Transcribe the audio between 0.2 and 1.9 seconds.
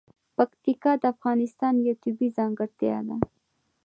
پکتیکا د افغانستان